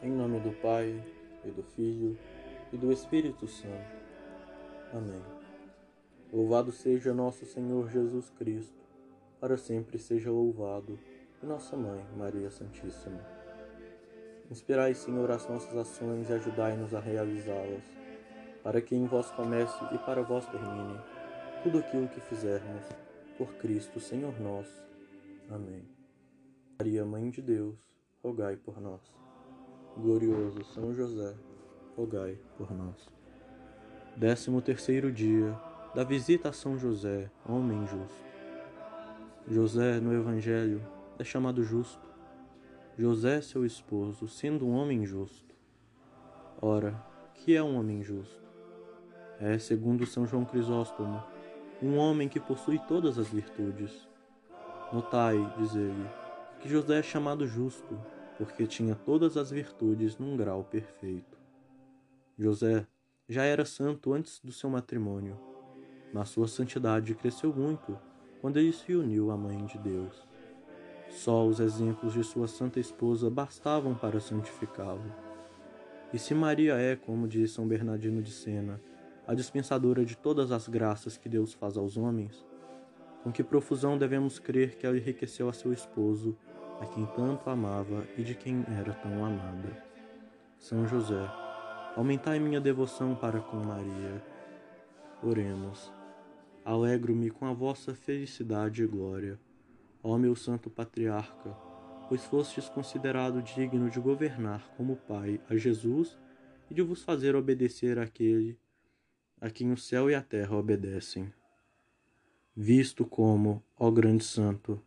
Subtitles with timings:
[0.00, 1.04] Em nome do Pai,
[1.44, 2.16] e do Filho,
[2.72, 3.96] e do Espírito Santo.
[4.92, 5.20] Amém.
[6.32, 8.80] Louvado seja nosso Senhor Jesus Cristo,
[9.40, 10.96] para sempre seja louvado,
[11.42, 13.18] e nossa Mãe, Maria Santíssima.
[14.48, 17.82] Inspirai, Senhor, as nossas ações e ajudai-nos a realizá-las,
[18.62, 20.96] para que em vós comece e para vós termine
[21.64, 22.84] tudo aquilo que fizermos,
[23.36, 24.80] por Cristo, Senhor nosso.
[25.50, 25.82] Amém.
[26.78, 27.76] Maria, Mãe de Deus,
[28.22, 29.18] rogai por nós
[29.98, 31.34] glorioso São José,
[31.96, 33.08] rogai por nós.
[34.16, 35.58] Décimo terceiro dia
[35.94, 38.28] da visita a São José, homem justo.
[39.48, 40.80] José, no Evangelho,
[41.18, 42.08] é chamado justo.
[42.96, 45.54] José, seu esposo, sendo um homem justo.
[46.60, 46.94] Ora,
[47.34, 48.46] que é um homem justo?
[49.40, 51.22] É, segundo São João Crisóstomo,
[51.82, 54.08] um homem que possui todas as virtudes.
[54.92, 56.08] Notai, diz ele,
[56.60, 57.98] que José é chamado justo,
[58.38, 61.36] porque tinha todas as virtudes num grau perfeito.
[62.38, 62.86] José
[63.28, 65.36] já era santo antes do seu matrimônio,
[66.14, 67.98] mas sua santidade cresceu muito
[68.40, 70.26] quando ele se uniu à Mãe de Deus.
[71.10, 75.12] Só os exemplos de sua santa esposa bastavam para santificá-lo.
[76.12, 78.80] E se Maria é, como diz São Bernardino de Sena,
[79.26, 82.46] a dispensadora de todas as graças que Deus faz aos homens,
[83.22, 86.36] com que profusão devemos crer que ela enriqueceu a seu esposo
[86.80, 89.84] a quem tanto amava e de quem era tão amada.
[90.58, 91.28] São José,
[91.96, 94.22] aumentai minha devoção para com Maria.
[95.22, 95.92] Oremos.
[96.64, 99.40] Alegro-me com a vossa felicidade e glória,
[100.02, 101.50] ó meu santo patriarca,
[102.08, 106.18] pois fostes considerado digno de governar como Pai a Jesus
[106.70, 108.58] e de vos fazer obedecer àquele
[109.40, 111.32] a quem o céu e a terra obedecem.
[112.54, 114.82] Visto como, ó grande santo,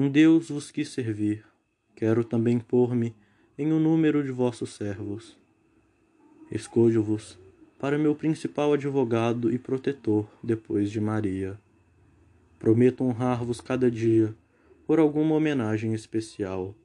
[0.00, 1.44] um Deus vos quis servir,
[1.96, 3.16] quero também pôr-me
[3.58, 5.36] em um número de vossos servos.
[6.52, 7.36] Escolho-vos
[7.80, 11.58] para meu principal advogado e protetor depois de Maria.
[12.60, 14.32] Prometo honrar-vos cada dia
[14.86, 16.76] por alguma homenagem especial.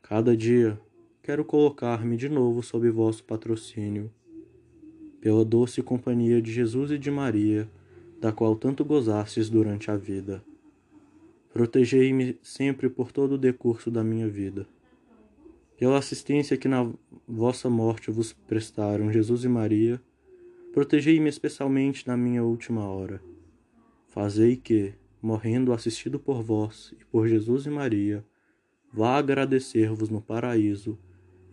[0.00, 0.78] Cada dia
[1.20, 4.08] quero colocar-me de novo sob vosso patrocínio.
[5.20, 7.68] Pela doce companhia de Jesus e de Maria,
[8.20, 10.44] da qual tanto gozastes durante a vida.
[11.54, 14.66] Protegei-me sempre por todo o decurso da minha vida.
[15.78, 16.92] Pela assistência que na
[17.28, 20.02] vossa morte vos prestaram Jesus e Maria,
[20.72, 23.22] protegei-me especialmente na minha última hora.
[24.08, 28.24] Fazei que, morrendo assistido por vós e por Jesus e Maria,
[28.92, 30.98] vá agradecer-vos no paraíso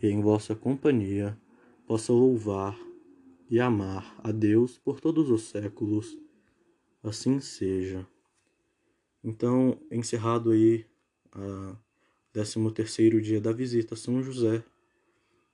[0.01, 1.37] e em vossa companhia
[1.85, 2.75] possa louvar
[3.51, 6.17] e amar a Deus por todos os séculos.
[7.03, 8.03] Assim seja.
[9.23, 10.85] Então, encerrado aí
[11.31, 11.75] a
[12.33, 14.63] 13 terceiro dia da visita a São José,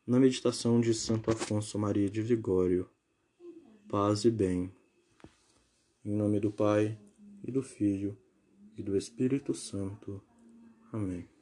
[0.05, 2.89] na meditação de Santo Afonso Maria de Vigório.
[3.89, 4.71] Paz e bem.
[6.05, 6.97] Em nome do Pai,
[7.43, 8.17] e do Filho,
[8.77, 10.21] e do Espírito Santo.
[10.91, 11.36] Amém.